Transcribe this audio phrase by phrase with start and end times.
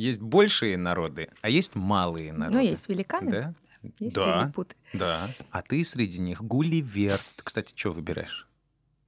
[0.00, 2.56] Есть большие народы, а есть малые народы.
[2.56, 3.54] Ну, есть великаны, Да?
[3.98, 4.44] есть Да.
[4.44, 4.74] лилипуты.
[4.94, 5.28] Да.
[5.50, 7.18] А ты среди них Гулливер.
[7.36, 8.48] Ты, кстати, что выбираешь?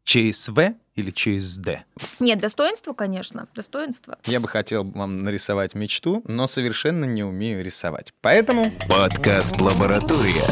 [0.05, 0.59] ЧСВ
[0.95, 1.87] или ЧСД?
[2.21, 4.19] Нет, достоинство, конечно, достоинство.
[4.27, 8.13] Я бы хотел вам нарисовать мечту, но совершенно не умею рисовать.
[8.21, 10.45] Поэтому Подкаст «Лаборатория».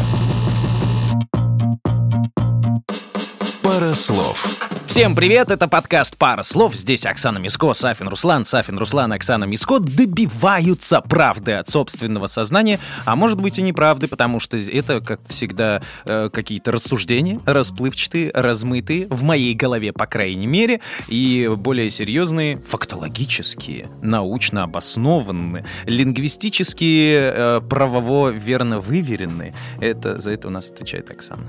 [3.62, 4.58] Пара слов.
[4.90, 6.74] Всем привет, это подкаст «Пара слов».
[6.74, 13.14] Здесь Оксана Миско, Сафин Руслан, Сафин Руслан, Оксана Миско добиваются правды от собственного сознания, а
[13.14, 19.22] может быть и неправды, потому что это, как всегда, э, какие-то рассуждения, расплывчатые, размытые, в
[19.22, 28.80] моей голове, по крайней мере, и более серьезные, фактологические, научно обоснованные, лингвистические, э, правово верно
[28.80, 29.54] выверенные.
[29.80, 31.44] Это, за это у нас отвечает Оксана.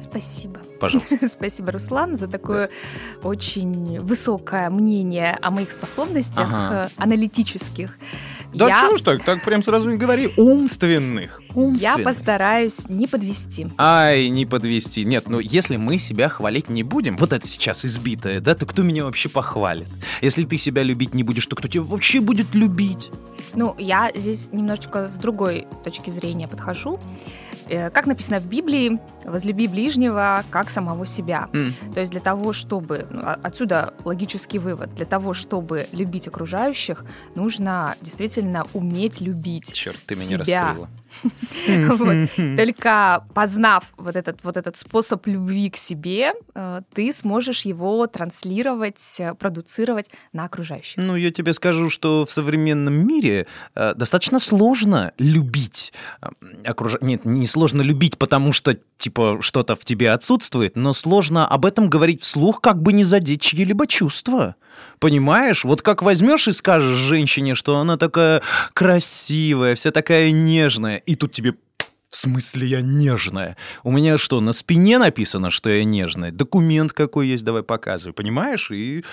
[0.00, 0.59] Спасибо.
[0.80, 1.28] Пожалуйста.
[1.32, 2.70] Спасибо, Руслан, за такое
[3.22, 6.88] очень высокое мнение о моих способностях Ага.
[6.96, 7.98] э, аналитических.
[8.52, 10.32] Да я, чего ж так, так прям сразу и говори.
[10.36, 11.40] Умственных.
[11.50, 12.04] я Умственных.
[12.04, 13.68] постараюсь не подвести.
[13.78, 15.04] Ай, не подвести.
[15.04, 18.82] Нет, ну если мы себя хвалить не будем, вот это сейчас избитое, да, то кто
[18.82, 19.86] меня вообще похвалит?
[20.22, 23.10] Если ты себя любить не будешь, то кто тебя вообще будет любить?
[23.54, 26.98] Ну, я здесь немножечко с другой точки зрения подхожу.
[27.68, 29.00] Э, Как написано в Библии,
[29.30, 31.48] возлюби ближнего как самого себя.
[31.52, 33.06] М, То есть для того, чтобы...
[33.10, 34.94] ну, Отсюда логический вывод.
[34.94, 39.72] Для того, чтобы любить окружающих, нужно действительно уметь любить.
[39.72, 40.64] Черт, ты меня себя.
[40.66, 40.88] раскрыла.
[42.56, 49.16] Только познав вот этот, вот этот способ любви к себе, э, ты сможешь его транслировать,
[49.18, 51.02] э, продуцировать на окружающих.
[51.02, 55.92] Ну, я тебе скажу, что в современном мире э, достаточно сложно любить.
[56.22, 56.28] э,
[56.64, 61.66] окруж- Нет, не сложно любить, потому что, типа, что-то в тебе отсутствует, но сложно об
[61.66, 64.56] этом говорить вслух, как бы не задеть чьи-либо чувства.
[64.98, 65.64] Понимаешь?
[65.64, 71.32] Вот как возьмешь и скажешь женщине, что она такая красивая, вся такая нежная, и тут
[71.32, 71.54] тебе
[72.10, 73.56] в смысле я нежная?
[73.84, 76.32] У меня что, на спине написано, что я нежная?
[76.32, 78.70] Документ какой есть, давай показывай, понимаешь?
[78.72, 79.04] И,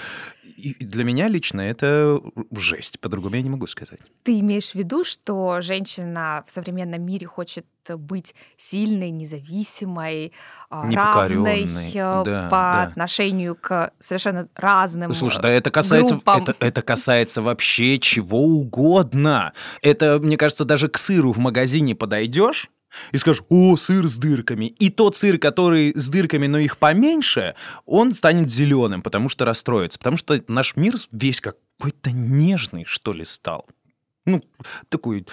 [0.56, 2.22] и для меня лично это
[2.52, 4.00] жесть, по-другому я не могу сказать.
[4.24, 10.34] Ты имеешь в виду, что женщина в современном мире хочет быть сильной, независимой,
[10.70, 12.84] а, равной э, Да, по да.
[12.84, 16.44] отношению к совершенно разным Слушай, да это касается, группам.
[16.44, 19.54] это, это касается вообще чего угодно.
[19.82, 22.70] Это, мне кажется, даже к сыру в магазине подойдешь
[23.12, 24.66] и скажешь, о, сыр с дырками.
[24.66, 29.98] И тот сыр, который с дырками, но их поменьше, он станет зеленым, потому что расстроится.
[30.00, 33.66] Потому что наш мир весь какой-то нежный, что ли, стал.
[34.26, 34.44] Ну,
[34.90, 35.26] такой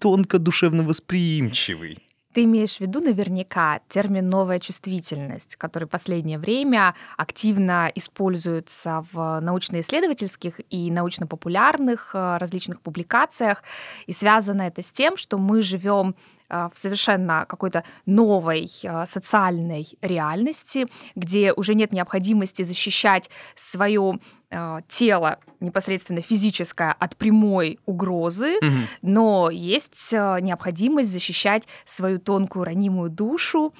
[0.00, 1.98] тонко душевно восприимчивый.
[2.34, 10.60] Ты имеешь в виду наверняка термин «новая чувствительность», который последнее время активно используется в научно-исследовательских
[10.68, 13.62] и научно-популярных э, различных публикациях.
[14.06, 16.14] И связано это с тем, что мы живем
[16.48, 24.18] в совершенно какой-то новой э, социальной реальности, где уже нет необходимости защищать свое
[24.50, 28.86] э, тело непосредственно физическое от прямой угрозы, Мгм.
[29.02, 33.74] но есть необходимость защищать свою тонкую ранимую душу,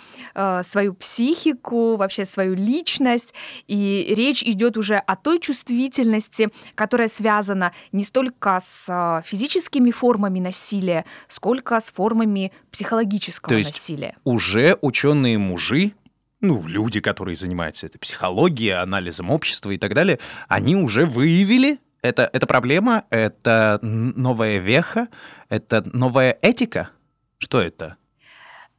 [0.64, 3.32] свою психику, вообще свою личность.
[3.68, 11.04] И речь идет уже о той чувствительности, которая связана не столько с физическими формами насилия,
[11.28, 14.16] сколько с формами психологического То есть насилия.
[14.24, 15.92] уже ученые мужи,
[16.40, 22.30] ну, люди, которые занимаются этой психологией, анализом общества и так далее, они уже выявили, это,
[22.32, 25.08] это проблема, это новая веха,
[25.48, 26.90] это новая этика.
[27.38, 27.96] Что это?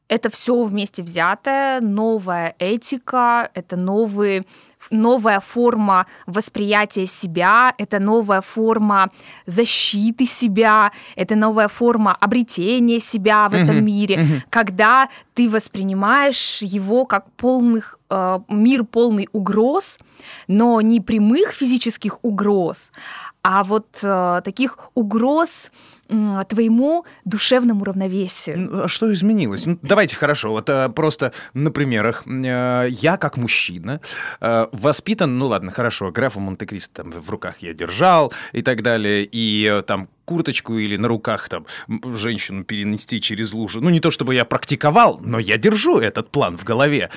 [0.07, 4.45] Это все вместе взятое, новая этика, это новые
[4.89, 9.11] новая форма восприятия себя, это новая форма
[9.45, 14.43] защиты себя, это новая форма обретения себя в этом Мгм, мире, мгм.
[14.49, 19.97] когда ты воспринимаешь его как полных э, мир полный угроз,
[20.47, 22.91] но не прямых физических угроз,
[23.43, 25.71] а вот э, таких угроз
[26.49, 28.83] твоему душевному равновесию.
[28.85, 29.65] А Что изменилось?
[29.65, 32.23] Ну, давайте хорошо, вот э, просто на примерах.
[32.27, 34.01] Э, Я как мужчина
[34.41, 39.27] э, воспитан, ну ладно, хорошо, графа Монте-Кристо там в руках я держал и так далее,
[39.31, 41.65] и там курточку или на руках там
[42.15, 43.81] женщину перенести через лужу.
[43.81, 47.09] Ну не то чтобы я практиковал, но я держу этот план в голове.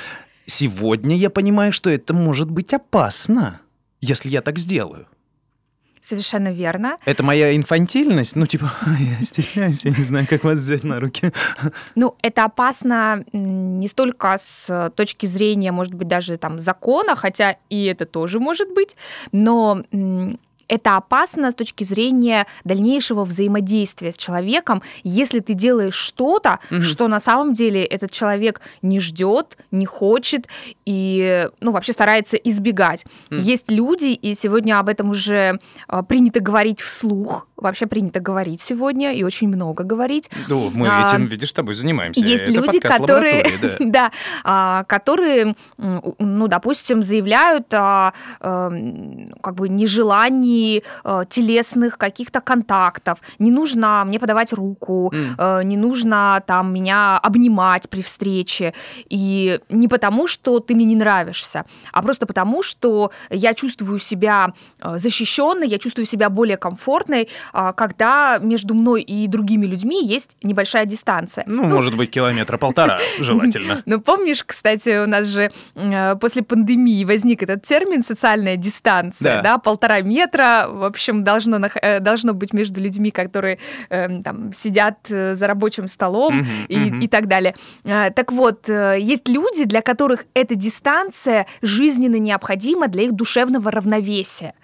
[0.47, 3.61] Сегодня я понимаю, что это может быть опасно,
[4.01, 5.07] если я так сделаю.
[6.03, 6.97] Совершенно верно.
[7.05, 8.35] Это моя инфантильность?
[8.35, 11.33] Ну, типа, я стесняюсь, я не знаю, как вас взять на руки.
[11.95, 17.85] Ну, это опасно не столько с точки зрения, может быть, даже там закона, хотя и
[17.85, 18.97] это тоже может быть,
[19.31, 19.83] но
[20.73, 26.81] это опасно с точки зрения дальнейшего взаимодействия с человеком, если ты делаешь что-то, угу.
[26.81, 30.49] что на самом деле этот человек не ждет, не хочет
[30.87, 33.05] и, ну, вообще старается избегать.
[33.31, 33.41] Угу.
[33.41, 39.13] Есть люди, и сегодня об этом уже а, принято говорить вслух, вообще принято говорить сегодня
[39.13, 40.31] и очень много говорить.
[40.49, 42.25] Ну, мы а, этим, видишь, с тобой занимаемся.
[42.25, 49.55] Есть Это люди, которые, да, да а, которые, ну, допустим, заявляют о, о эм, как
[49.57, 50.62] бы нежелании
[51.05, 53.19] э, телесных каких-то контактов.
[53.39, 55.65] Не нужно мне подавать руку, mm.
[55.65, 58.75] не нужно там меня обнимать при встрече.
[59.09, 64.53] И не потому, что ты мне не нравишься, а просто потому, что я чувствую себя
[64.81, 70.37] э, защищенной, я чувствую себя более комфортной, а, когда между мной и другими людьми есть
[70.43, 71.45] небольшая дистанция.
[71.47, 73.83] Ну, ну может быть, километра полтора желательно.
[73.87, 75.51] Ну, помнишь, кстати, у нас же
[76.21, 82.35] после пандемии возник этот термин «социальная дистанция», да, полтора метра, в общем, должно, э, должно
[82.35, 83.59] быть между людьми, которые
[83.91, 87.55] эм, там сидят э, за рабочим столом и, и так далее.
[87.85, 94.55] Так вот, есть люди, для которых эта дистанция жизненно необходима для их душевного равновесия.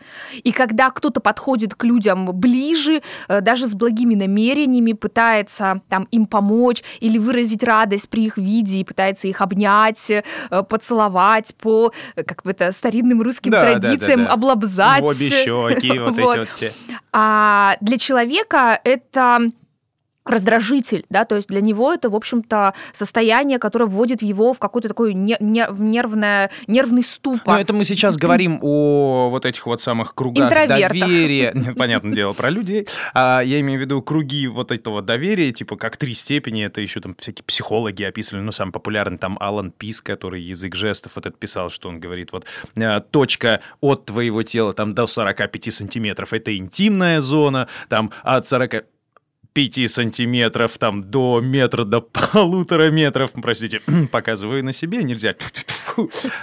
[0.42, 6.26] И когда кто-то подходит к людям ближе, э, даже с благими намерениями, пытается там им
[6.26, 10.22] помочь или выразить радость при их виде и пытается их обнять, э,
[10.68, 14.32] поцеловать по, э, как бы это, старинным русским да, традициям, да, да, да.
[14.32, 15.02] облобзать.
[15.02, 15.67] В обе
[15.98, 16.72] вот, вот эти вот все.
[17.12, 19.40] А для человека это
[20.30, 24.88] раздражитель, да, то есть для него это, в общем-то, состояние, которое вводит его в какой-то
[24.88, 27.54] такой не, не, нервное, нервный ступор.
[27.54, 31.54] Но это мы сейчас говорим о вот этих вот самых кругах доверия.
[31.76, 32.86] Понятное дело, про людей.
[33.14, 37.00] А, я имею в виду круги вот этого доверия, типа как три степени, это еще
[37.00, 41.36] там всякие психологи описывали, ну, самый популярный там Алан Пис, который язык жестов вот это
[41.36, 42.44] писал, что он говорит, вот
[42.76, 48.84] а, точка от твоего тела там до 45 сантиметров, это интимная зона, там от 40
[49.58, 52.00] 5 сантиметров там до метра, до
[52.32, 53.80] полутора метров, простите,
[54.12, 55.34] показываю на себе, нельзя.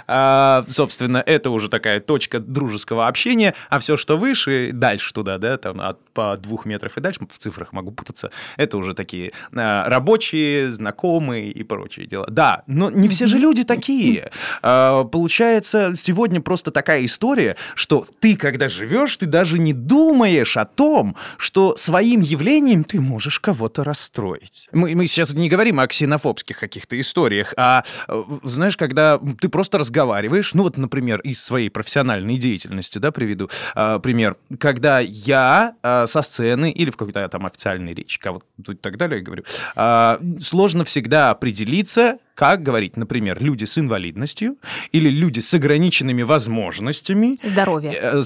[0.06, 5.56] А, собственно, это уже такая точка дружеского общения, а все, что выше, дальше туда, да,
[5.56, 9.88] там от по двух метров и дальше, в цифрах могу путаться, это уже такие а,
[9.88, 12.26] рабочие, знакомые и прочие дела.
[12.28, 14.30] Да, но не все же люди такие.
[14.60, 20.66] А, получается, сегодня просто такая история, что ты, когда живешь, ты даже не думаешь о
[20.66, 24.68] том, что своим явлением ты можешь кого-то расстроить.
[24.72, 29.78] Мы, мы сейчас не говорим о ксенофобских каких-то историях, а, э, знаешь, когда ты просто
[29.78, 36.06] разговариваешь, ну вот, например, из своей профессиональной деятельности, да, приведу а, пример, когда я а,
[36.06, 39.44] со сцены или в какой-то там официальной речи, кого-то и так далее говорю,
[39.74, 44.58] а, сложно всегда определиться, как говорить, например, люди с инвалидностью
[44.92, 47.38] или люди с ограниченными возможностями.
[47.42, 47.98] Здоровье.
[48.00, 48.22] Э,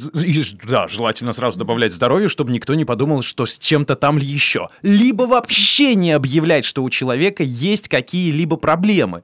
[0.68, 4.68] да, желательно сразу добавлять здоровье, чтобы никто не подумал, что с чем-то там еще.
[4.82, 9.22] Либо вообще не объявлять, что у человека есть какие-либо проблемы.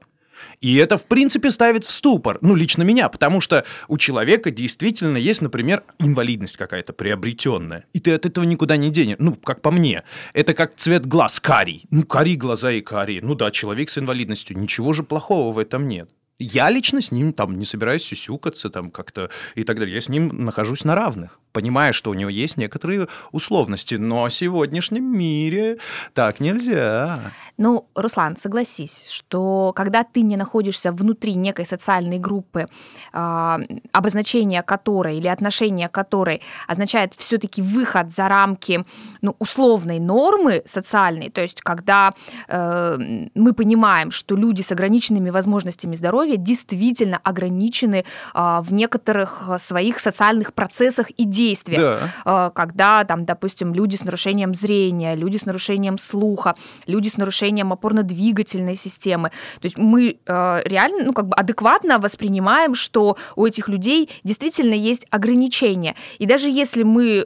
[0.61, 5.17] И это, в принципе, ставит в ступор, ну, лично меня, потому что у человека действительно
[5.17, 9.17] есть, например, инвалидность какая-то приобретенная, и ты от этого никуда не денешь.
[9.19, 11.85] Ну, как по мне, это как цвет глаз карий.
[11.91, 13.21] Ну, карий глаза и карий.
[13.21, 16.09] Ну да, человек с инвалидностью, ничего же плохого в этом нет.
[16.39, 19.95] Я лично с ним там не собираюсь сюсюкаться там как-то и так далее.
[19.95, 23.95] Я с ним нахожусь на равных, понимая, что у него есть некоторые условности.
[23.95, 25.79] Но в сегодняшнем мире
[26.13, 27.31] так нельзя.
[27.57, 32.67] Ну, Руслан, согласись, что когда ты не находишься внутри некой социальной группы,
[33.13, 33.57] э,
[33.91, 38.85] обозначение которой или отношение которой означает все-таки выход за рамки
[39.21, 42.13] ну, условной нормы социальной, то есть когда
[42.47, 42.97] э,
[43.33, 50.53] мы понимаем, что люди с ограниченными возможностями здоровья действительно ограничены а, в некоторых своих социальных
[50.53, 51.81] процессах и действиях.
[51.81, 52.09] Да.
[52.25, 57.46] А, когда, там, допустим, люди с нарушением зрения, люди с нарушением слуха, люди с нарушением
[57.51, 59.31] опорно-двигательной системы.
[59.61, 64.73] То есть мы а, реально, ну, как бы адекватно воспринимаем, что у этих людей действительно
[64.73, 65.95] есть ограничения.
[66.19, 67.25] И даже если мы,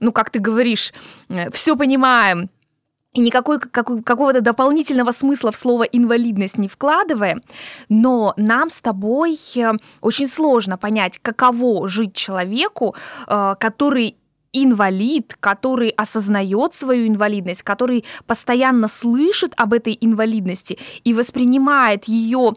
[0.00, 0.92] ну, как ты говоришь,
[1.28, 2.50] э, все понимаем,
[3.14, 7.42] и никакой какой, какого-то дополнительного смысла в слово инвалидность не вкладываем,
[7.88, 12.96] но нам с тобой э, очень сложно понять, каково жить человеку,
[13.28, 14.16] э, который
[14.54, 22.54] инвалид, который осознает свою инвалидность, который постоянно слышит об этой инвалидности и воспринимает ее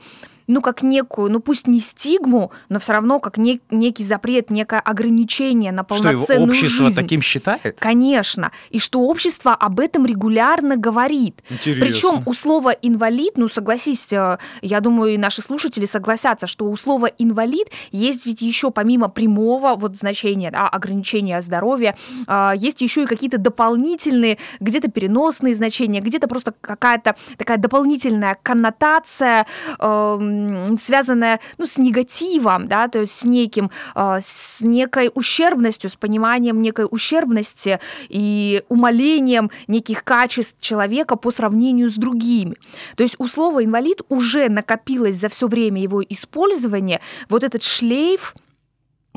[0.48, 4.80] ну, как некую, ну, пусть не стигму, но все равно как не, некий запрет, некое
[4.80, 6.96] ограничение на полноценную что, его общество жизнь.
[6.96, 7.78] таким считает?
[7.80, 8.52] Конечно.
[8.70, 11.44] И что общество об этом регулярно говорит.
[11.50, 11.86] Интересно.
[11.86, 16.78] Причем у слова инвалид, ну, согласись, э, я думаю, и наши слушатели согласятся, что у
[16.78, 21.96] слова инвалид есть ведь еще помимо прямого вот значения, да, ограничения здоровья,
[22.28, 29.46] а, есть еще и какие-то дополнительные, где-то переносные значения, где-то просто какая-то такая дополнительная коннотация,
[29.80, 30.37] эм,
[30.80, 36.62] связанная ну, с негативом, да, то есть с неким, э, с некой ущербностью, с пониманием
[36.62, 37.80] некой ущербности
[38.10, 42.56] и умалением неких качеств человека по сравнению с другими.
[42.96, 48.34] То есть у слова инвалид уже накопилось за все время его использования вот этот шлейф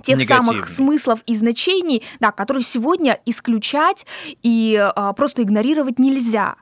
[0.03, 0.47] тех Негативный.
[0.47, 4.07] самых смыслов и значений, да, которые сегодня исключать
[4.43, 6.57] и а, просто игнорировать нельзя.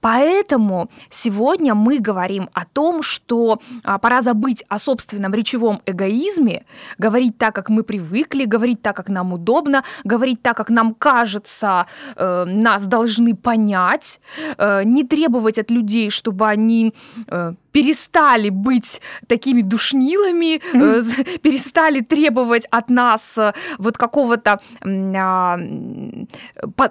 [0.00, 6.64] Поэтому сегодня мы говорим о том, что а, пора забыть о собственном речевом эгоизме,
[6.98, 11.86] говорить так, как мы привыкли, говорить так, как нам удобно, говорить так, как нам кажется,
[12.16, 14.20] э, нас должны понять,
[14.58, 16.94] э, не требовать от людей, чтобы они
[17.26, 21.38] э, перестали быть такими душнилами, mm-hmm.
[21.42, 25.58] перестали требовать от нас э, вот какого-то а,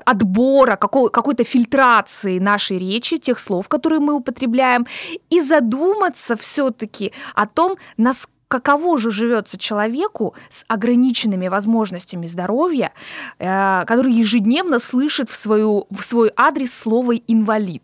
[0.06, 4.86] отбора, какой- какой-то фильтрации нашей речи, тех слов, которые мы употребляем,
[5.30, 12.92] и задуматься все-таки о том, насколько каково же живется человеку с ограниченными возможностями здоровья,
[13.38, 17.84] э, который ежедневно слышит в, свою, в свой адрес слово «инвалид»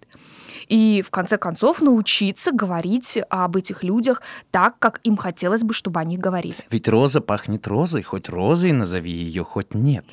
[0.67, 5.99] и в конце концов научиться говорить об этих людях так, как им хотелось бы, чтобы
[5.99, 6.55] они говорили.
[6.71, 10.05] Ведь роза пахнет розой, хоть розой назови ее, хоть нет.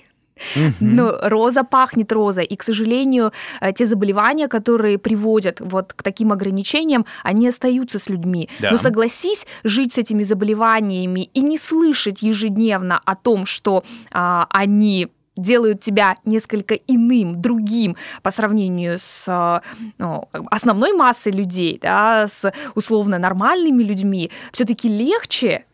[0.80, 6.32] Но роза пахнет розой, и, к сожалению, э, те заболевания, которые приводят вот к таким
[6.32, 8.49] ограничениям, они остаются с людьми.
[8.61, 8.73] Да.
[8.73, 15.09] Но согласись жить с этими заболеваниями и не слышать ежедневно о том, что а, они
[15.42, 19.62] делают тебя несколько иным, другим по сравнению с
[19.99, 25.64] ну, основной массой людей, да, с условно нормальными людьми, все-таки легче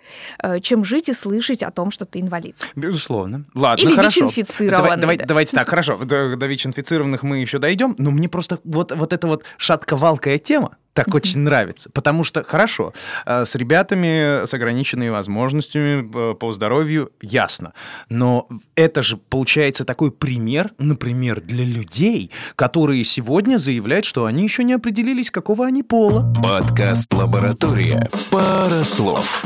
[0.42, 2.56] э, чем жить и слышать о том, что ты инвалид.
[2.75, 3.44] Безусловно.
[3.54, 4.26] Ладно, Или хорошо.
[4.26, 4.82] ВИЧ-инфицированный.
[4.82, 5.96] Давай, давай, давайте так, хорошо.
[5.96, 10.76] До, до ВИЧ-инфицированных мы еще дойдем, но мне просто вот, вот эта вот шатковалкая тема,
[10.99, 11.90] так очень нравится.
[11.93, 12.93] Потому что, хорошо,
[13.25, 17.73] э, с ребятами с ограниченными возможностями э, по здоровью ясно.
[18.09, 24.64] Но это же получается такой пример, например, для людей, которые сегодня заявляют, что они еще
[24.64, 26.35] не определились, какого они пола.
[26.43, 28.09] Подкаст «Лаборатория».
[28.33, 29.45] Пара слов.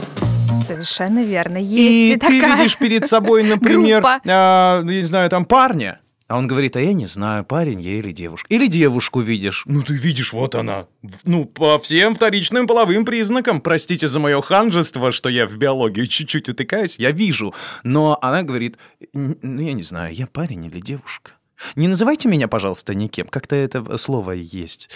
[0.67, 1.59] Совершенно верно.
[1.59, 6.01] Есть и, и ты видишь перед собой, например, а, я не знаю, там парня,
[6.33, 8.47] а он говорит, а я не знаю, парень я или девушка.
[8.49, 9.65] Или девушку видишь.
[9.67, 10.87] Ну, ты видишь, вот она.
[11.25, 13.61] Ну, по всем вторичным половым признакам.
[13.61, 16.99] Простите за мое ханжество, что я в биологию чуть-чуть утыкаюсь.
[16.99, 17.55] Я вижу.
[17.85, 18.79] Но она говорит,
[19.13, 21.33] ну, я не знаю, я парень или девушка.
[21.77, 23.27] Не называйте меня, пожалуйста, никем.
[23.27, 24.89] Как-то это слово есть.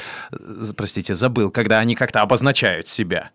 [0.75, 3.31] Простите, забыл, когда они как-то обозначают себя.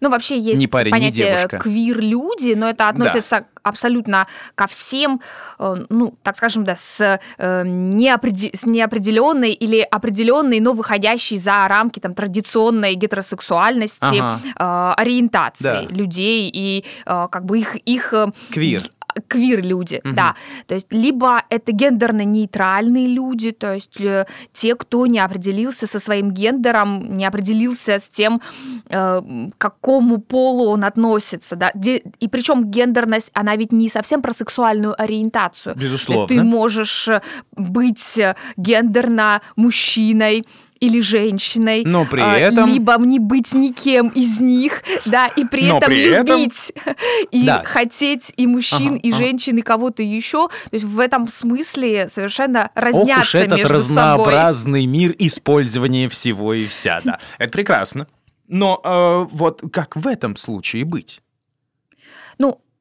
[0.00, 3.46] Ну, вообще есть ни парень, понятие квир-люди, но это относится да.
[3.62, 5.20] абсолютно ко всем,
[5.58, 8.50] э, ну, так скажем, да, с, э, неопредел...
[8.54, 14.40] с неопределенной или определенной, но выходящей за рамки там, традиционной гетеросексуальности ага.
[14.58, 15.82] Э, ориентации да.
[15.82, 17.76] людей и как бы их...
[17.76, 18.14] их
[18.50, 18.90] Квир
[19.26, 20.14] квир-люди, угу.
[20.14, 20.34] да.
[20.66, 26.32] То есть либо это гендерно-нейтральные люди, то есть э, те, кто не определился со своим
[26.32, 28.40] гендером, не определился с тем,
[28.88, 31.72] э, к какому полу он относится, да.
[32.20, 35.76] И причем гендерность, она ведь не совсем про сексуальную ориентацию.
[35.76, 36.28] Безусловно.
[36.28, 37.08] Ты можешь
[37.56, 38.20] быть
[38.56, 40.44] гендерно мужчиной,
[40.80, 42.68] или женщиной, но при а, этом...
[42.68, 46.94] либо не быть никем из них, да, и при но этом при любить этом...
[47.30, 47.62] и да.
[47.64, 49.18] хотеть и мужчин, ага, и ага.
[49.18, 50.48] женщин, и кого-то еще.
[50.48, 54.98] То есть в этом смысле совершенно разнятся Ох уж этот между разнообразный собой.
[54.98, 57.18] мир использования всего и вся, да.
[57.38, 58.06] Это прекрасно.
[58.48, 61.20] Но э, вот как в этом случае быть?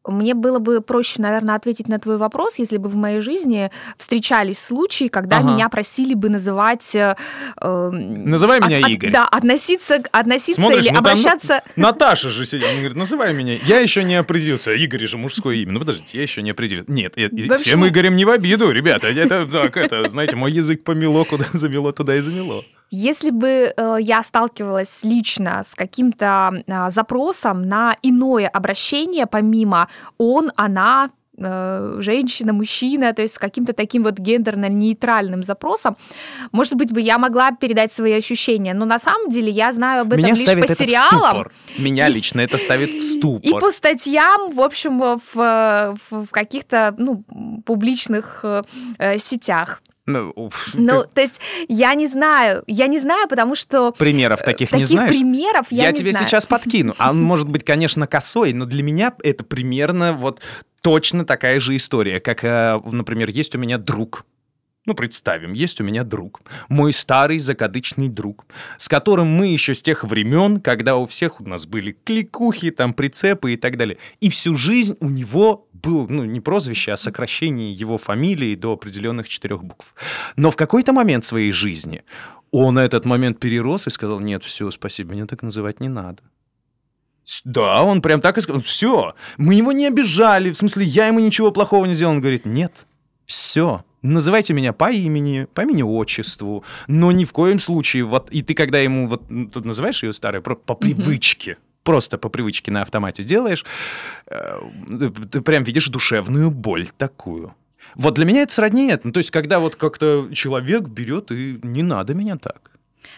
[0.08, 3.70] Ну, мне было бы проще, наверное, ответить на твой вопрос, если бы в моей жизни
[3.98, 5.51] встречались случаи, когда ага.
[5.51, 6.96] меня просили бы называть...
[6.96, 7.15] Э,
[7.62, 9.12] эм, Называй меня от, Игорь.
[9.12, 11.63] да, относиться, относиться Смотришь, или обращаться...
[11.75, 13.60] Наташа же сидит, она говорит, называй меня.
[13.65, 14.72] Я еще не определился.
[14.72, 15.74] Игорь же мужское имя.
[15.74, 16.91] Ну подождите, я еще не определился.
[16.91, 17.58] Нет, я, общем...
[17.58, 19.10] всем Игорем не в обиду, ребята.
[19.10, 22.63] Это, так, это, знаете, мой язык помело, куда замело, туда и замело.
[22.91, 30.51] Если бы э, я сталкивалась лично с каким-то э, запросом на иное обращение, помимо он,
[30.55, 35.98] она, э, женщина, мужчина, то есть с каким-то таким вот гендерно-нейтральным запросом,
[36.51, 40.13] может быть, бы я могла передать свои ощущения, но на самом деле я знаю об
[40.13, 41.48] этом Меня лишь по сериалам.
[41.77, 43.41] Меня лично это ставит в ступор.
[43.43, 47.24] И по статьям, в общем, в, в, в каких-то ну,
[47.65, 49.84] публичных э, сетях.
[50.10, 53.92] Ну, ну то есть я не знаю, я не знаю, потому что...
[53.92, 55.10] Примеров таких, таких не знаешь?
[55.10, 56.28] примеров я, я не тебе знаю.
[56.28, 56.96] сейчас подкину.
[56.98, 60.42] А он может быть, конечно, косой, но для меня это примерно вот
[60.82, 64.25] точно такая же история, как, э, например, есть у меня друг,
[64.89, 69.84] ну, представим, есть у меня друг, мой старый закадычный друг, с которым мы еще с
[69.84, 74.00] тех времен, когда у всех у нас были кликухи, там, прицепы и так далее.
[74.19, 79.29] И всю жизнь у него был, ну, не прозвище, а сокращение его фамилии до определенных
[79.29, 79.93] четырех букв.
[80.36, 82.03] Но в какой-то момент своей жизни
[82.50, 86.24] он этот момент перерос и сказал, нет, все, спасибо, меня так называть не надо.
[87.43, 91.19] Да, он прям так и сказал, все, мы его не обижали, в смысле, я ему
[91.19, 92.13] ничего плохого не сделал.
[92.13, 92.88] Он говорит, нет,
[93.27, 98.53] все, называйте меня по имени, по имени-отчеству, но ни в коем случае, вот, и ты
[98.53, 103.65] когда ему, вот, тут называешь ее старой, по, привычке, просто по привычке на автомате делаешь,
[104.27, 104.60] э,
[105.32, 107.56] ты прям видишь душевную боль такую.
[107.96, 109.08] Вот для меня это сродни это.
[109.08, 112.72] Ну, то есть, когда вот как-то человек берет и не надо меня так.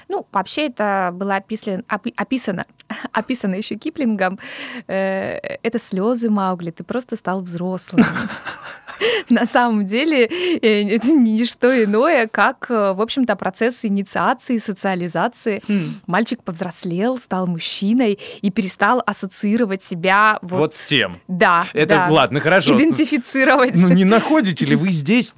[0.07, 2.65] Ну, вообще это было описано, описано,
[3.11, 4.39] описано еще Киплингом.
[4.87, 8.05] Э, это слезы Маугли, ты просто стал взрослым.
[9.29, 15.61] На самом деле э, это не что иное, как, э, в общем-то, процесс инициации, социализации.
[15.67, 16.01] Хм.
[16.07, 21.17] Мальчик повзрослел, стал мужчиной и перестал ассоциировать себя вот, вот с тем.
[21.27, 21.67] Да.
[21.73, 22.07] Это да.
[22.09, 22.77] ладно, хорошо.
[22.77, 23.75] Идентифицировать.
[23.75, 25.33] Ну не находите ли вы здесь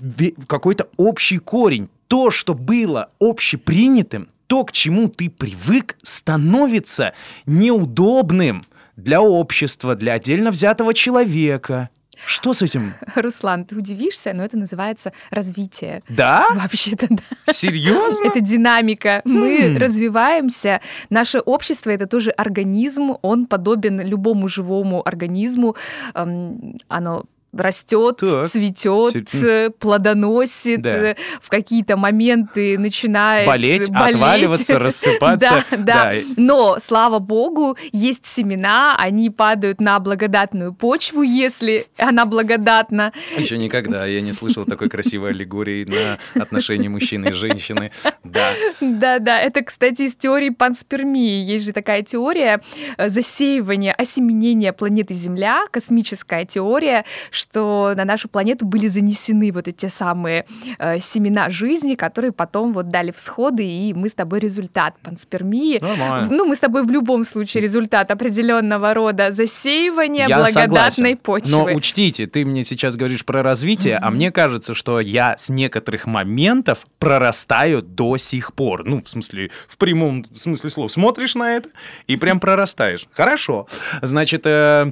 [0.48, 1.90] какой-то общий корень?
[2.08, 7.14] То, что было общепринятым, то, к чему ты привык, становится
[7.46, 11.90] неудобным для общества, для отдельно взятого человека.
[12.26, 12.94] Что с этим?
[13.16, 16.04] Руслан, ты удивишься, но это называется развитие.
[16.10, 16.48] Да?
[16.54, 17.54] Вообще-то да.
[17.54, 18.28] Серьезно?
[18.28, 19.22] Это динамика.
[19.26, 19.78] Мы хм.
[19.78, 20.80] развиваемся.
[21.10, 23.16] Наше общество это тоже организм.
[23.22, 25.76] Он подобен любому живому организму.
[26.14, 28.50] Оно растет, так.
[28.50, 29.72] цветет, Сер...
[29.72, 30.90] плодоносит, да.
[30.90, 34.16] Э, в какие-то моменты начинает болеть, болеть.
[34.16, 35.64] отваливаться, рассыпаться.
[35.72, 36.14] да, да, да.
[36.38, 43.14] Но, слава богу, есть семена, они падают на благодатную почву, если она благодатна.
[43.38, 47.92] Еще никогда я не слышал такой красивой аллегории на отношения мужчины и женщины.
[48.24, 48.52] Да.
[48.82, 49.40] Да, да.
[49.40, 51.44] Это, кстати, из теории панспермии.
[51.44, 52.62] Есть же такая теория
[52.98, 59.88] э, засеивания, осеменения планеты Земля, космическая теория, что на нашу планету были занесены вот эти
[59.88, 60.46] самые
[60.80, 65.80] э, семена жизни, которые потом вот дали всходы, и мы с тобой результат панспермии.
[65.80, 66.28] Нормально.
[66.32, 71.18] Ну, мы с тобой в любом случае результат определенного рода засеивания я благодатной согласен.
[71.18, 71.52] почвы.
[71.52, 74.08] Но учтите, ты мне сейчас говоришь про развитие, mm-hmm.
[74.08, 78.86] а мне кажется, что я с некоторых моментов прорастаю до сих пор.
[78.86, 80.88] Ну, в смысле, в прямом смысле слова.
[80.88, 81.70] Смотришь на это
[82.08, 83.08] и прям прорастаешь.
[83.14, 83.68] Хорошо.
[84.02, 84.92] Значит, э,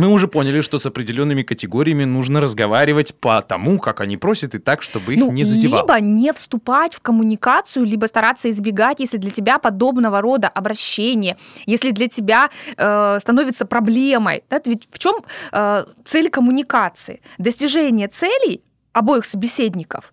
[0.00, 4.58] мы уже поняли, что с определенными категориями нужно разговаривать по тому, как они просят, и
[4.58, 5.82] так, чтобы их ну, не задевало.
[5.82, 11.36] Либо не вступать в коммуникацию, либо стараться избегать, если для тебя подобного рода обращение,
[11.66, 14.42] если для тебя э, становится проблемой.
[14.50, 15.16] Да, ведь в чем
[15.52, 17.20] э, цель коммуникации?
[17.38, 20.12] Достижение целей обоих собеседников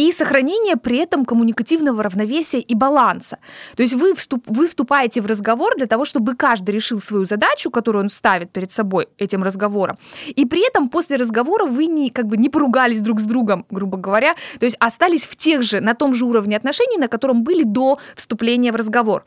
[0.00, 3.38] и сохранение при этом коммуникативного равновесия и баланса.
[3.76, 7.70] То есть вы, вступ, вы вступаете в разговор для того, чтобы каждый решил свою задачу,
[7.70, 9.96] которую он ставит перед собой этим разговором,
[10.36, 13.98] и при этом после разговора вы не, как бы не поругались друг с другом, грубо
[13.98, 17.64] говоря, то есть остались в тех же, на том же уровне отношений, на котором были
[17.64, 19.24] до вступления в разговор.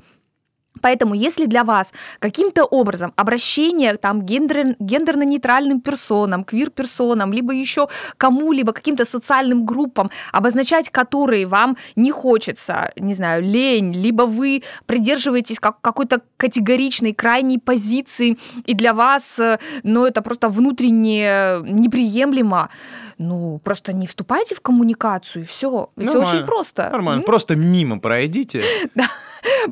[0.81, 8.73] Поэтому, если для вас каким-то образом обращение там, гендер, гендерно-нейтральным персонам, квир-персонам, либо еще кому-либо,
[8.73, 15.79] каким-то социальным группам, обозначать которые вам не хочется, не знаю, лень, либо вы придерживаетесь как,
[15.81, 22.69] какой-то категоричной, крайней позиции, и для вас э, ну, это просто внутренне неприемлемо,
[23.17, 25.89] ну, просто не вступайте в коммуникацию, и все.
[25.97, 26.89] Все очень просто.
[26.91, 27.21] Нормально.
[27.21, 27.25] М?
[27.25, 28.63] Просто мимо пройдите.
[28.95, 29.07] Да.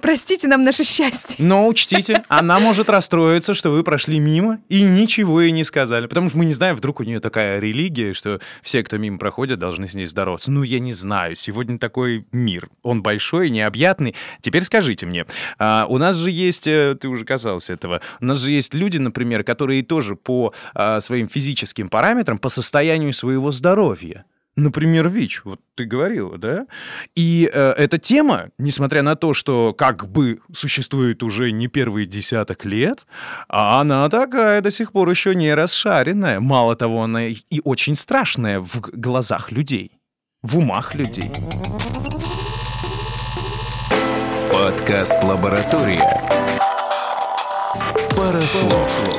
[0.02, 1.36] Простите нам наше счастье.
[1.40, 6.08] Но учтите, она может расстроиться, что вы прошли мимо и ничего ей не сказали.
[6.08, 9.60] Потому что мы не знаем, вдруг у нее такая религия, что все, кто мимо проходит,
[9.60, 10.52] должны с ней здороваться.
[10.52, 11.36] Ну, я не знаю.
[11.36, 12.70] Сегодня такой мир.
[12.84, 14.16] Он большой, необъятный.
[14.42, 15.26] Теперь скажите мне,
[15.58, 18.98] а, у нас же есть, э, ты уже касался этого, у нас же есть люди,
[18.98, 24.26] например, которые тоже по а, своим физическим параметрам, по состоянию своего здоровья
[24.58, 26.68] Например, ВИЧ, вот ты говорила, да?
[27.16, 32.66] И э, эта тема, несмотря на то, что как бы существует уже не первый десяток
[32.66, 33.06] лет,
[33.48, 36.42] она такая до сих пор еще не расшаренная.
[36.42, 39.92] Мало того, она и очень страшная в глазах людей,
[40.44, 41.32] в умах людей.
[44.52, 46.04] Подкаст «Лаборатория».
[48.18, 49.10] Парослов.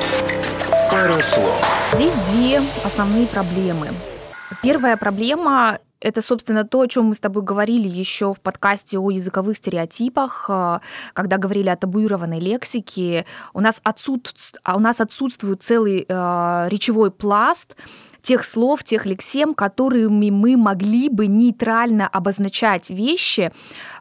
[0.91, 1.91] Парослов.
[1.95, 3.89] Здесь две основные проблемы–
[4.61, 9.09] Первая проблема это, собственно, то, о чем мы с тобой говорили еще в подкасте о
[9.09, 10.79] языковых стереотипах, э,
[11.13, 13.25] когда говорили о табуированной лексике.
[13.53, 17.77] У нас, отсутствует, у нас отсутствует целый э, речевой пласт
[18.23, 23.51] тех слов, тех лексем, которыми мы могли бы нейтрально обозначать вещи,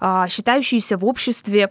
[0.00, 1.70] а, считающиеся в обществе,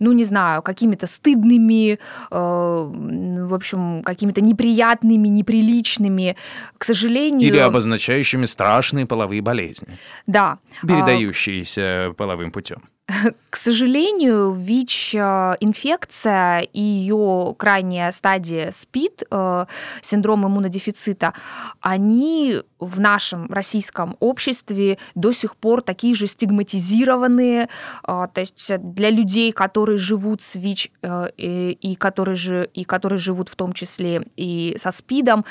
[0.00, 1.98] ну, не знаю, какими-то стыдными,
[2.30, 6.36] а, в общем, какими-то неприятными, неприличными,
[6.76, 7.48] к сожалению...
[7.48, 9.96] Или обозначающими страшные половые болезни.
[10.26, 10.58] Да.
[10.82, 12.82] Передающиеся половым путем.
[13.50, 19.66] К сожалению, ВИЧ-инфекция и ее крайняя стадия СПИД, э,
[20.00, 21.34] синдром иммунодефицита,
[21.80, 27.68] они в нашем российском обществе до сих пор такие же стигматизированные.
[28.06, 33.18] Э, то есть для людей, которые живут с ВИЧ э, и которые, же, и которые
[33.18, 35.44] живут в том числе и со СПИДом,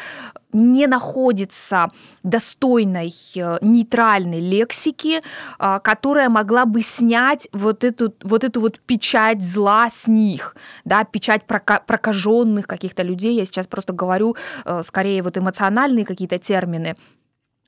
[0.54, 1.90] не находится
[2.24, 3.14] достойной
[3.62, 5.22] нейтральной лексики,
[5.58, 11.44] которая могла бы снять вот эту вот, эту вот печать зла с них, да, печать
[11.46, 13.36] прока- прокаженных каких-то людей.
[13.36, 14.36] Я сейчас просто говорю
[14.66, 16.96] э, скорее вот эмоциональные какие-то термины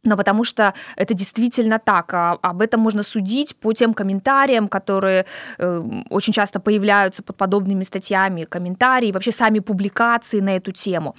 [0.03, 2.13] но потому что это действительно так.
[2.13, 5.25] А об этом можно судить по тем комментариям, которые
[5.57, 11.15] э, очень часто появляются под подобными статьями, комментарии, вообще сами публикации на эту тему.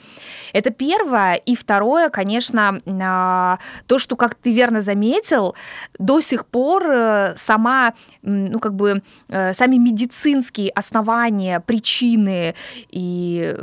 [0.52, 1.34] Это первое.
[1.34, 5.54] И второе, конечно, э, то, что, как ты верно заметил,
[5.98, 12.54] до сих пор э, сама, ну, как бы, э, сами медицинские основания, причины
[12.90, 13.56] и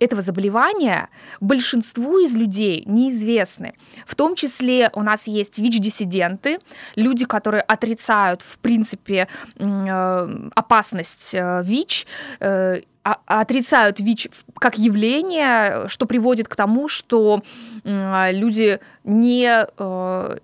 [0.00, 1.08] этого заболевания
[1.40, 3.72] большинству из людей неизвестны.
[4.06, 6.58] В том числе у нас есть ВИЧ-диссиденты,
[6.96, 12.06] люди, которые отрицают, в принципе, э, опасность э, ВИЧ,
[12.40, 12.80] э,
[13.26, 17.42] отрицают ВИЧ как явление, что приводит к тому, что
[17.84, 19.66] люди не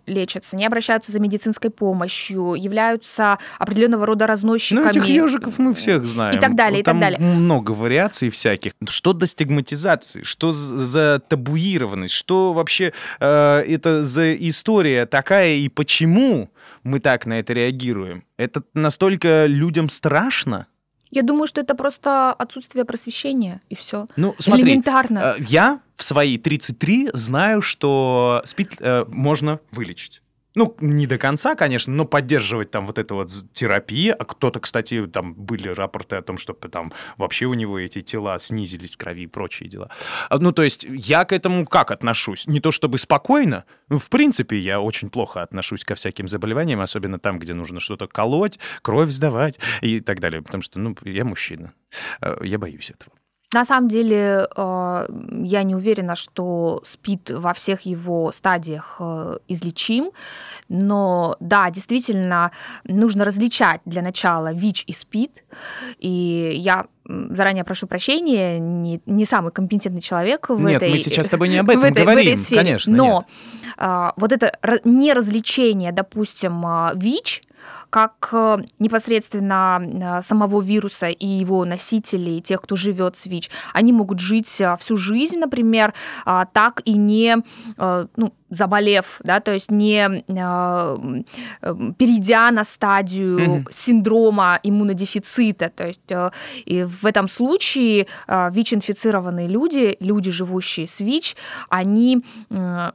[0.07, 4.85] лечатся, не обращаются за медицинской помощью, являются определенного рода разносчиками.
[4.85, 6.37] Ну, этих ежиков мы всех знаем.
[6.37, 7.35] И так далее, Там и так далее.
[7.35, 8.73] много вариаций всяких.
[8.89, 10.23] Что до стигматизации?
[10.23, 12.15] Что за табуированность?
[12.15, 16.51] Что вообще э, это за история такая и почему
[16.83, 18.25] мы так на это реагируем?
[18.37, 20.67] Это настолько людям страшно?
[21.15, 24.09] Я думаю, что это просто отсутствие просвещения, и все.
[24.17, 25.37] Ну, смотри, Элементарно.
[25.39, 30.23] Э, я в свои 33 знаю, что СПИД э, можно вылечить.
[30.55, 34.15] Ну, не до конца, конечно, но поддерживать там вот эту вот терапию.
[34.19, 38.39] А кто-то, кстати, там были рапорты о том, что там вообще у него эти тела
[38.39, 39.91] снизились в крови и прочие дела.
[40.31, 42.47] А, ну, то есть я к этому как отношусь?
[42.47, 47.19] Не то чтобы спокойно, ну, в принципе, я очень плохо отношусь ко всяким заболеваниям, особенно
[47.19, 51.73] там, где нужно что-то колоть, кровь сдавать и так далее, потому что, ну, я мужчина,
[52.21, 53.13] э, я боюсь этого.
[53.55, 55.07] На самом деле, э,
[55.45, 60.11] я не уверена, что СПИД во всех его стадиях э, излечим,
[60.69, 62.51] но да, действительно,
[62.83, 65.45] нужно различать для начала ВИЧ и СПИД,
[66.01, 70.89] и я заранее прошу прощения, не, не самый компетентный человек в нет, этой...
[70.89, 72.61] Нет, мы сейчас с тобой не об этом в этой, говорим, в этой сфере.
[72.61, 72.97] конечно.
[72.97, 73.25] Но
[73.79, 74.15] нет.
[74.17, 77.43] вот это неразличение, допустим, ВИЧ,
[77.91, 83.93] как э, непосредственно э, самого вируса и его носителей, тех, кто живет с ВИЧ, они
[83.93, 87.37] могут жить э, всю жизнь, например, а, так и не
[87.77, 90.25] ну, заболев, да, то есть не
[91.99, 93.67] перейдя на стадию mm-hmm.
[93.71, 96.01] синдрома иммунодефицита, то есть
[96.65, 101.37] и в этом случае ВИЧ-инфицированные люди, люди, живущие с ВИЧ,
[101.69, 102.25] они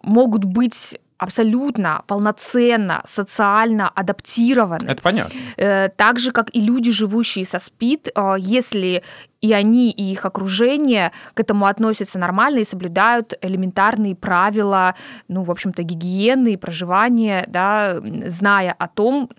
[0.03, 4.87] могут быть абсолютно полноценно, социально адаптированы.
[4.87, 5.37] Это понятно.
[5.57, 9.03] Э, так же, как и люди, живущие со СПИД, э, если
[9.41, 14.95] и они, и их окружение к этому относятся нормально и соблюдают элементарные правила,
[15.27, 19.29] ну, в общем-то, гигиены и проживания, да, зная о том,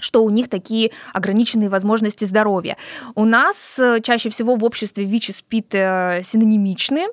[0.00, 2.76] что у них такие ограниченные возможности здоровья.
[3.14, 5.72] У нас э, чаще всего в обществе ВИЧ и СПИД
[6.22, 7.06] синонимичны,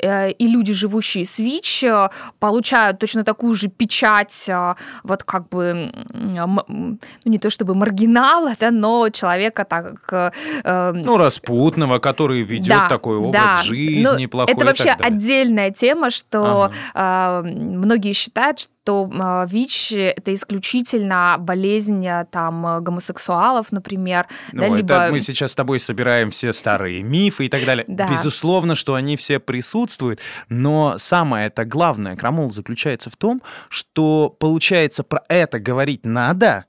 [0.00, 5.92] и люди, живущие с ВИЧ, э, получают точно такую же печать, э, вот как бы,
[6.12, 10.34] ну, не то чтобы маргинала, да, но человека так...
[10.64, 13.62] Ну, распутного, который ведет да, такой образ да.
[13.62, 14.54] жизни ну, плохой.
[14.54, 17.48] Это вообще отдельная тема, что ага.
[17.48, 24.26] многие считают, что что ВИЧ это исключительно болезнь там гомосексуалов, например.
[24.52, 25.08] Ну, да, это либо...
[25.10, 27.84] мы сейчас с тобой собираем все старые мифы и так далее.
[27.86, 28.08] Да.
[28.10, 35.02] Безусловно, что они все присутствуют, но самое это главное, крамол заключается в том, что получается
[35.02, 36.66] про это говорить надо,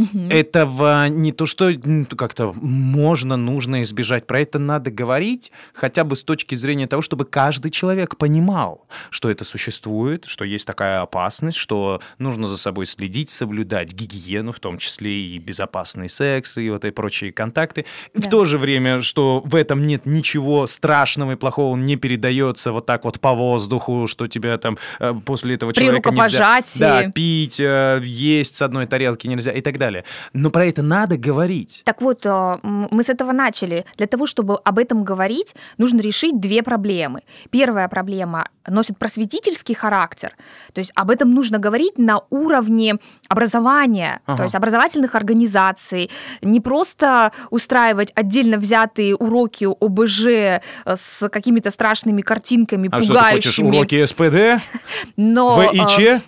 [0.00, 0.30] Угу.
[0.30, 1.70] Этого не то, что
[2.16, 4.26] как-то можно, нужно избежать.
[4.26, 9.30] Про это надо говорить хотя бы с точки зрения того, чтобы каждый человек понимал, что
[9.30, 14.78] это существует, что есть такая опасность, что нужно за собой следить, соблюдать гигиену, в том
[14.78, 17.84] числе и безопасный секс, и вот и прочие контакты.
[18.14, 18.26] Да.
[18.26, 22.72] В то же время, что в этом нет ничего страшного и плохого, он не передается
[22.72, 27.10] вот так вот по воздуху, что тебя там э, после этого При человека нельзя да,
[27.10, 30.04] пить, э, есть с одной тарелки нельзя и так далее далее.
[30.32, 31.82] Но про это надо говорить.
[31.84, 33.84] Так вот, э, мы с этого начали.
[33.96, 37.20] Для того, чтобы об этом говорить, нужно решить две проблемы.
[37.50, 40.32] Первая проблема носит просветительский характер,
[40.72, 42.96] то есть об этом нужно говорить на уровне
[43.28, 44.36] образования, ага.
[44.36, 46.10] то есть образовательных организаций,
[46.42, 53.02] не просто устраивать отдельно взятые уроки ОБЖ э, с какими-то страшными картинками, а пугающими.
[53.02, 54.62] Что ты хочешь, уроки СПД?
[55.16, 56.20] Но, ВИЧ?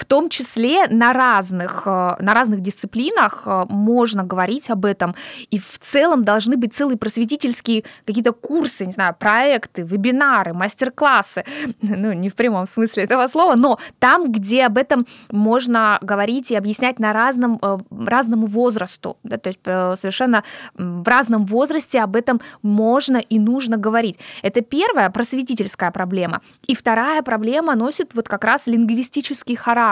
[0.00, 5.14] В том числе на разных, э, на разных дисциплинах э, можно говорить об этом,
[5.50, 11.44] и в целом должны быть целые просветительские какие-то курсы, не знаю, проекты, вебинары, мастер-классы,
[11.82, 16.56] ну, не в прямом смысле этого слова, но там, где об этом можно говорить и
[16.56, 19.60] объяснять на разном, э, разному возрасту, да, то есть
[20.00, 24.18] совершенно в разном возрасте об этом можно и нужно говорить.
[24.42, 26.40] Это первая просветительская проблема.
[26.66, 29.89] И вторая проблема носит вот как раз лингвистический характер.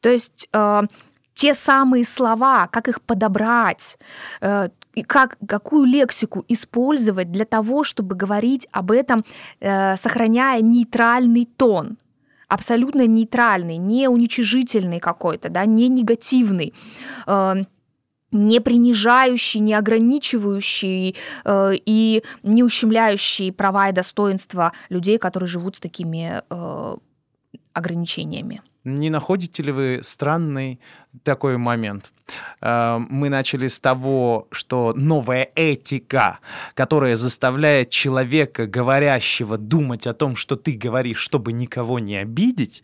[0.00, 0.82] То есть э,
[1.34, 3.98] те самые слова, как их подобрать,
[4.40, 9.24] э, и как, какую лексику использовать для того, чтобы говорить об этом,
[9.60, 11.96] э, сохраняя нейтральный тон
[12.48, 16.74] абсолютно нейтральный, не уничижительный какой-то, да, не негативный.
[17.26, 17.62] Э,
[18.32, 25.80] не принижающий, не ограничивающий э, и не ущемляющий права и достоинства людей, которые живут с
[25.80, 26.96] такими э,
[27.72, 28.62] ограничениями.
[28.84, 30.80] Не находите ли вы странный
[31.22, 32.12] такой момент?
[32.60, 36.38] Э, мы начали с того, что новая этика,
[36.74, 42.82] которая заставляет человека, говорящего, думать о том, что ты говоришь, чтобы никого не обидеть,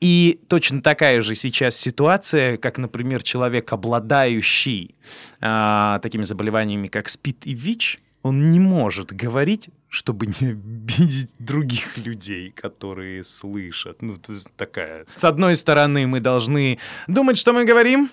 [0.00, 4.94] и точно такая же сейчас ситуация, как, например, человек, обладающий
[5.40, 11.98] а, такими заболеваниями, как СПИД и ВИЧ, он не может говорить, чтобы не обидеть других
[11.98, 14.02] людей, которые слышат.
[14.02, 15.06] Ну, то есть такая...
[15.14, 18.10] С одной стороны, мы должны думать, что мы говорим,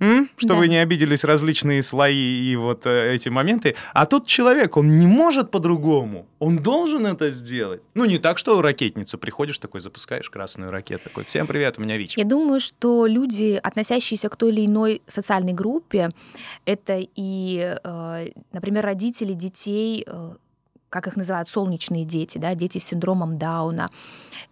[0.00, 0.28] М?
[0.36, 0.66] Чтобы да.
[0.66, 3.76] не обиделись различные слои и вот э, эти моменты.
[3.92, 6.26] А тут человек, он не может по-другому.
[6.40, 7.82] Он должен это сделать.
[7.94, 11.96] Ну, не так, что ракетницу приходишь такой, запускаешь красную ракету, такой, всем привет, у меня
[11.96, 12.18] ВИЧ.
[12.18, 16.10] Я думаю, что люди, относящиеся к той или иной социальной группе,
[16.66, 20.34] это и, э, например, родители детей э,
[20.94, 23.90] как их называют, солнечные дети, да, дети с синдромом Дауна.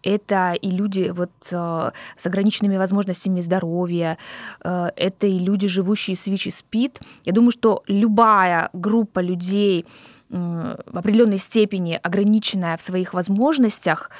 [0.02, 4.18] Это и люди вот э, с ограниченными возможностями здоровья,
[4.64, 7.00] э, это и люди, живущие с ВИЧ и СПИД.
[7.24, 9.86] Я думаю, что любая группа людей
[10.30, 14.10] в определенной степени ограниченная в своих возможностях,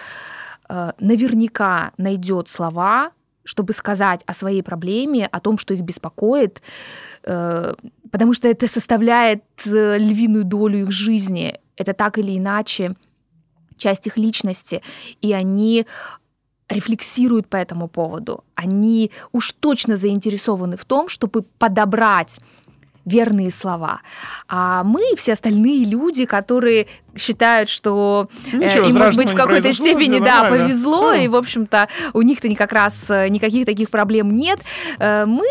[0.69, 3.11] э, наверняка найдет слова,
[3.43, 6.63] чтобы сказать о своей проблеме, о том, что их беспокоит,
[7.23, 12.95] потому что это составляет львиную долю их жизни это так или иначе
[13.77, 14.83] часть их личности,
[15.21, 15.87] и они
[16.69, 18.45] рефлексируют по этому поводу.
[18.55, 22.41] Они уж точно заинтересованы в том, чтобы подобрать
[23.05, 24.01] верные слова.
[24.49, 26.87] А мы, все остальные люди, которые
[27.17, 31.17] считают, что э, Ничего им, может быть, в какой-то степени да, повезло, а.
[31.17, 34.61] и, в общем-то, у них-то как раз э, никаких таких проблем нет.
[34.99, 35.47] Э, мы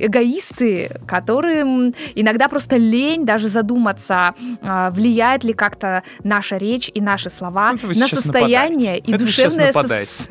[0.00, 7.72] эгоисты, которым иногда просто лень даже задуматься, влияет ли как-то наша речь и наши слова
[7.72, 9.10] на состояние нападаете.
[9.10, 10.28] и Это душевное с,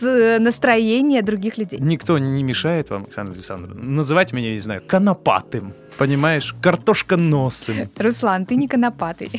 [0.00, 1.78] с настроение других людей.
[1.80, 5.74] Никто не мешает вам, Александр Александровна, называть меня, не знаю, конопаты носым.
[5.98, 6.54] Понимаешь?
[6.60, 7.90] Картошка носом.
[7.96, 9.30] Руслан, ты не конопатый.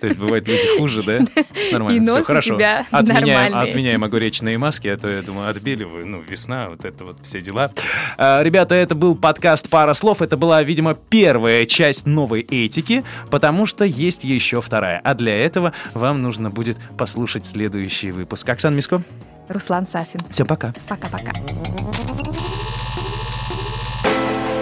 [0.00, 1.20] То есть бывает люди хуже, да?
[1.72, 1.96] Нормально.
[1.96, 2.54] И нос Все, хорошо.
[2.54, 6.06] у тебя отменяем, отменяем огуречные маски, а то, я думаю, отбеливаю.
[6.06, 7.70] Ну, весна, вот это вот все дела.
[8.18, 10.22] А, ребята, это был подкаст «Пара слов».
[10.22, 15.00] Это была, видимо, первая часть новой этики, потому что есть еще вторая.
[15.02, 18.48] А для этого вам нужно будет послушать следующий выпуск.
[18.48, 19.02] Оксан Миско.
[19.48, 20.20] Руслан Сафин.
[20.30, 20.74] Всем пока.
[20.88, 21.32] Пока-пока.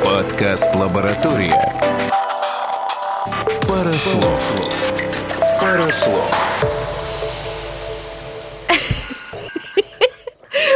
[0.04, 1.58] Подкаст «Лаборатория».
[3.66, 4.40] Парослов.
[5.58, 6.30] Парослов.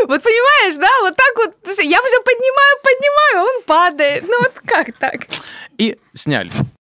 [0.06, 4.24] Вот понимаешь, да, вот так вот, я все поднимаю, поднимаю, а он падает.
[4.26, 5.26] Ну вот как так?
[5.76, 6.50] И сняли.